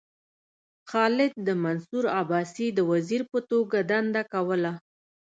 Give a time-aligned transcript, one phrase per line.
[0.89, 4.71] خالد د منصور عباسي د وزیر په توګه دنده کوله.